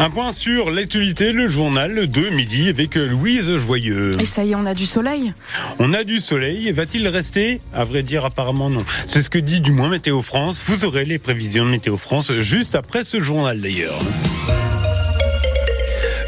[0.00, 4.12] Un point sur l'actualité, le journal de midi avec Louise Joyeux.
[4.18, 5.34] Et ça y est, on a du soleil
[5.78, 6.72] On a du soleil.
[6.72, 7.58] Va-t-il rester?
[7.74, 8.82] À vrai dire, apparemment non.
[9.06, 10.64] C'est ce que dit du moins Météo France.
[10.66, 13.98] Vous aurez les prévisions de Météo France juste après ce journal d'ailleurs.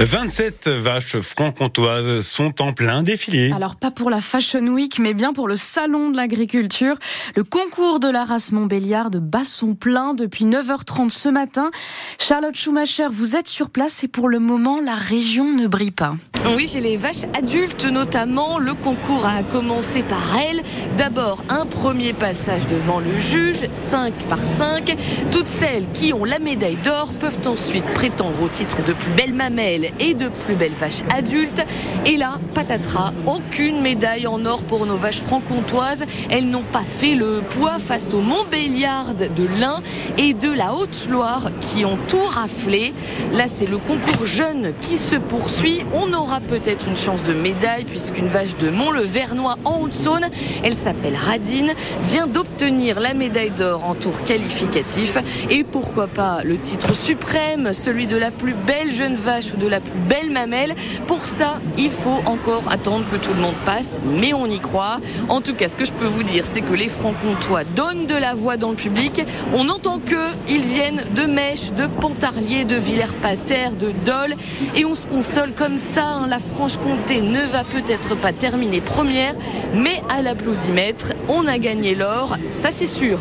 [0.04, 3.52] 27 vaches franc-comtoises sont en plein défilé.
[3.52, 6.96] Alors pas pour la Fashion Week, mais bien pour le Salon de l'agriculture.
[7.36, 11.70] Le concours de la race Montbéliard bat son plein depuis 9h30 ce matin.
[12.18, 16.16] Charlotte Schumacher, vous êtes sur place et pour le moment, la région ne brille pas.
[16.44, 18.58] Oui, j'ai les vaches adultes notamment.
[18.58, 20.60] Le concours a commencé par elles.
[20.98, 24.96] D'abord, un premier passage devant le juge, 5 par 5.
[25.30, 29.32] Toutes celles qui ont la médaille d'or peuvent ensuite prétendre au titre de plus belle
[29.34, 31.64] mamelle et de plus belles vaches adultes.
[32.06, 36.04] Et là, patatras, aucune médaille en or pour nos vaches franc-comtoises.
[36.28, 39.80] Elles n'ont pas fait le poids face aux Montbéliard de l'Ain
[40.18, 42.92] et de la Haute-Loire qui ont tout raflé.
[43.32, 45.84] Là, c'est le concours jeune qui se poursuit.
[45.92, 50.26] On aura peut-être une chance de médaille puisqu'une vache de Mont-le-Vernois en Haute-Saône,
[50.62, 51.72] elle s'appelle Radine,
[52.04, 55.18] vient d'obtenir la médaille d'or en tour qualificatif.
[55.50, 59.66] Et pourquoi pas le titre suprême, celui de la plus belle jeune vache ou de
[59.66, 60.74] la plus belle mamelle.
[61.06, 65.00] Pour ça, il faut encore attendre que tout le monde passe, mais on y croit.
[65.28, 68.14] En tout cas, ce que je peux vous dire, c'est que les francs-comtois donnent de
[68.14, 69.22] la voix dans le public.
[69.52, 74.34] On entend que ils viennent de Mèche, de Pontarlier, de Villers-Pater, de Dole,
[74.74, 76.20] et on se console comme ça.
[76.22, 76.26] Hein.
[76.28, 79.34] La Franche-Comté ne va peut-être pas terminer première,
[79.74, 83.20] mais à l'applaudimètre, on a gagné l'or, ça c'est sûr.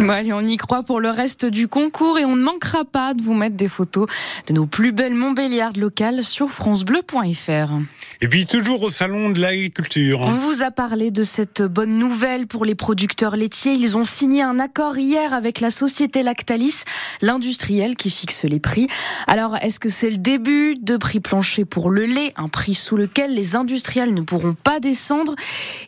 [0.00, 3.14] Bon, allez, on y croit pour le reste du concours et on ne manquera pas
[3.14, 4.08] de vous mettre des photos
[4.48, 7.72] de nos plus belles Montbéliardes locales sur francebleu.fr.
[8.20, 10.20] Et puis toujours au salon de l'agriculture.
[10.20, 13.72] On vous a parlé de cette bonne nouvelle pour les producteurs laitiers.
[13.72, 16.82] Ils ont signé un accord hier avec la société Lactalis,
[17.22, 18.88] l'industriel qui fixe les prix.
[19.28, 22.96] Alors, est-ce que c'est le début de prix plancher pour le lait, un prix sous
[22.96, 25.34] lequel les industriels ne pourront pas descendre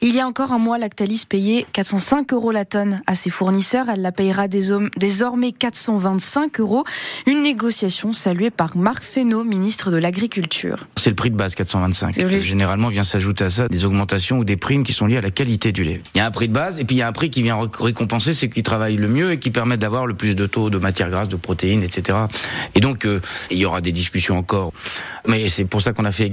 [0.03, 3.87] Il y a encore un mois, Lactalis payait 405 euros la tonne à ses fournisseurs.
[3.89, 6.85] Elle la payera désormais 425 euros.
[7.27, 10.87] Une négociation saluée par Marc Fesneau, ministre de l'Agriculture.
[10.97, 12.41] C'est le prix de base 425.
[12.41, 15.31] Généralement vient s'ajouter à ça des augmentations ou des primes qui sont liées à la
[15.31, 16.01] qualité du lait.
[16.15, 17.43] Il y a un prix de base et puis il y a un prix qui
[17.43, 20.71] vient récompenser ceux qui travaillent le mieux et qui permettent d'avoir le plus de taux
[20.71, 22.19] de matières grasses, de protéines, etc.
[22.75, 24.73] Et donc euh, il y aura des discussions encore.
[25.27, 26.26] Mais c'est pour ça qu'on a fait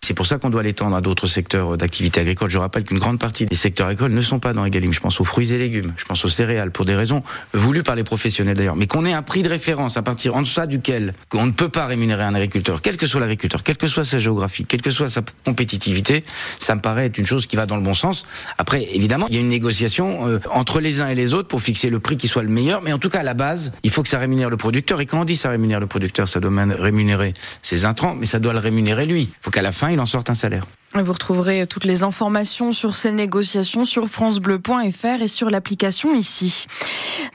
[0.00, 2.50] C'est pour ça qu'on doit l'étendre à d'autres secteurs d'activité agricole.
[2.50, 4.92] Je rappelle qu'une grande partie des secteurs agricoles ne sont pas dans Egalim.
[4.92, 7.22] Je pense aux fruits et légumes, je pense aux céréales pour des raisons
[7.52, 10.42] voulu par les professionnels d'ailleurs, mais qu'on ait un prix de référence à partir en
[10.42, 13.86] deçà duquel on ne peut pas rémunérer un agriculteur, quel que soit l'agriculteur, quelle que
[13.86, 16.24] soit sa géographie, quelle que soit sa compétitivité,
[16.58, 18.26] ça me paraît être une chose qui va dans le bon sens.
[18.58, 21.60] Après, évidemment, il y a une négociation euh, entre les uns et les autres pour
[21.60, 23.90] fixer le prix qui soit le meilleur, mais en tout cas, à la base, il
[23.90, 25.00] faut que ça rémunère le producteur.
[25.00, 28.38] Et quand on dit ça rémunère le producteur, ça doit rémunérer ses intrants, mais ça
[28.38, 29.27] doit le rémunérer lui.
[29.28, 30.66] Il faut qu'à la fin, il en sorte un salaire.
[30.94, 36.64] Vous retrouverez toutes les informations sur ces négociations sur francebleu.fr et sur l'application ici.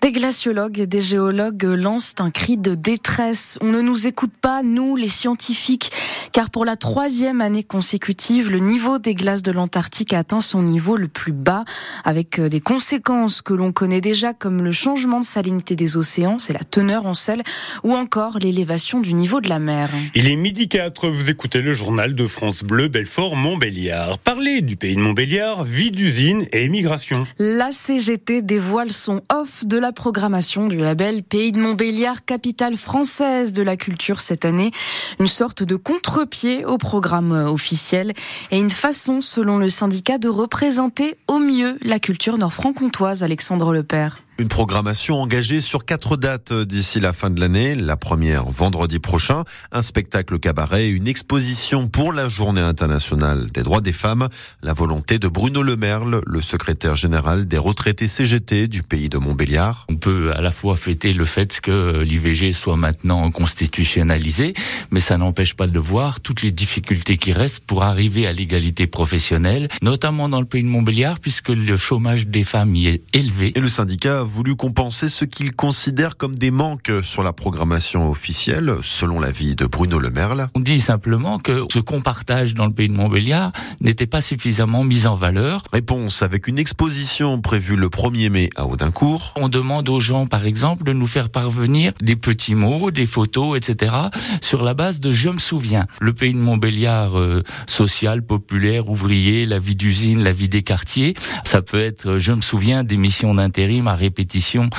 [0.02, 3.60] Des glaciologues et des géologues lancent un cri de détresse.
[3.62, 5.92] On ne nous écoute pas, nous, les scientifiques,
[6.32, 10.64] car pour la troisième année consécutive, le niveau des glaces de l'Antarctique a atteint son
[10.64, 11.64] niveau le plus bas,
[12.04, 16.54] avec des conséquences que l'on connaît déjà, comme le changement de salinité des océans, c'est
[16.54, 17.44] la teneur en sel,
[17.84, 19.90] ou encore l'élévation du niveau de la mer.
[20.16, 24.20] Il est midi 4, vous écoutez le journal de France Bleu, Belfort, Montbéliard.
[24.20, 27.28] Parler du pays de Montbéliard, vie d'usine et immigration.
[27.40, 33.52] La CGT dévoile son off de la programmation du label Pays de Montbéliard, capitale française
[33.52, 34.72] de la culture cette année.
[35.20, 38.14] Une sorte de contre-pied au programme officiel
[38.50, 44.20] et une façon, selon le syndicat, de représenter au mieux la culture nord-franc-comtoise, Alexandre Lepère.
[44.40, 47.76] Une programmation engagée sur quatre dates d'ici la fin de l'année.
[47.76, 53.80] La première vendredi prochain, un spectacle cabaret, une exposition pour la Journée internationale des droits
[53.80, 54.30] des femmes,
[54.64, 59.86] la volonté de Bruno Lemerle, le secrétaire général des retraités CGT du pays de Montbéliard.
[59.88, 64.56] On peut à la fois fêter le fait que l'IVG soit maintenant constitutionnalisé,
[64.90, 68.88] mais ça n'empêche pas de voir toutes les difficultés qui restent pour arriver à l'égalité
[68.88, 73.52] professionnelle, notamment dans le pays de Montbéliard, puisque le chômage des femmes y est élevé.
[73.56, 78.78] Et le syndicat voulu compenser ce qu'il considère comme des manques sur la programmation officielle,
[78.82, 80.48] selon l'avis de Bruno Le Merle.
[80.56, 84.84] On dit simplement que ce qu'on partage dans le pays de Montbéliard n'était pas suffisamment
[84.84, 85.62] mis en valeur.
[85.72, 89.34] Réponse avec une exposition prévue le 1er mai à Audincourt.
[89.36, 93.56] On demande aux gens, par exemple, de nous faire parvenir des petits mots, des photos,
[93.56, 93.94] etc.,
[94.42, 95.86] sur la base de je me souviens.
[96.02, 101.14] Le pays de Montbéliard, euh, social, populaire, ouvrier, la vie d'usine, la vie des quartiers,
[101.44, 104.70] ça peut être je me souviens des missions d'intérim à répétitions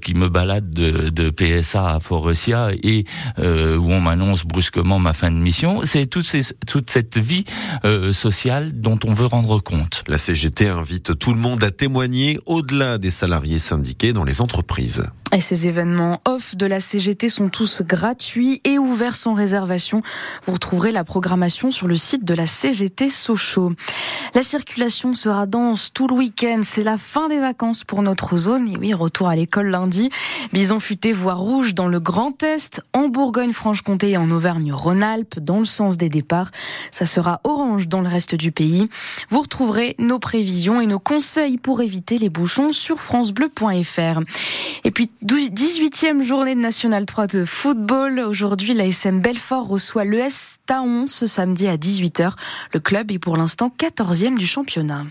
[0.00, 3.04] qui me baladent de, PSA à Forestia et
[3.38, 3.42] où
[3.92, 5.80] on m'annonce brusquement ma fin de mission.
[5.84, 6.34] C'est toute,
[6.66, 7.44] toute cette vie
[8.12, 10.04] sociale dont on veut rendre compte.
[10.06, 15.04] La CGT invite tout le monde à témoigner au-delà des salariés syndiqués dans les entreprises.
[15.30, 20.02] Et ces événements off de la CGT sont tous gratuits et ouverts sans réservation.
[20.46, 23.72] Vous retrouverez la programmation sur le site de la CGT Sochaux.
[24.34, 26.62] La circulation sera dense tout le week-end.
[26.64, 28.68] C'est la fin des vacances pour notre zone.
[28.68, 30.08] Et oui, retour à l'école lundi.
[30.54, 35.66] Bison futé voie rouge dans le Grand Est, en Bourgogne-Franche-Comté et en Auvergne-Rhône-Alpes, dans le
[35.66, 36.50] sens des départs.
[36.90, 38.88] Ça sera orange dans le reste du pays.
[39.28, 44.20] Vous retrouverez nos prévisions et nos conseils pour éviter les bouchons sur francebleu.fr.
[44.84, 48.20] Et puis 18e journée de National 3 de football.
[48.20, 52.30] Aujourd'hui, la SM Belfort reçoit l'ES Taon ce samedi à 18h.
[52.72, 55.04] Le club est pour l'instant 14e du championnat.